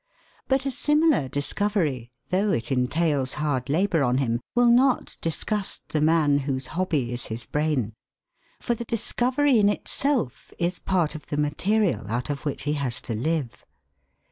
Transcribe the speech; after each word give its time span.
But 0.47 0.65
a 0.65 0.71
similar 0.71 1.27
discovery, 1.27 2.11
though 2.29 2.49
it 2.51 2.71
entails 2.71 3.33
hard 3.35 3.69
labour 3.69 4.01
on 4.01 4.17
him, 4.17 4.41
will 4.55 4.71
not 4.71 5.15
disgust 5.21 5.83
the 5.89 6.01
man 6.01 6.39
whose 6.39 6.65
hobby 6.73 7.13
is 7.13 7.25
his 7.25 7.45
brain. 7.45 7.93
For 8.59 8.73
the 8.73 8.83
discovery 8.83 9.59
in 9.59 9.69
itself 9.69 10.53
is 10.57 10.79
part 10.79 11.13
of 11.13 11.27
the 11.27 11.37
material 11.37 12.07
out 12.07 12.31
of 12.31 12.45
which 12.45 12.63
he 12.63 12.73
has 12.73 12.99
to 13.01 13.13
live. 13.13 13.63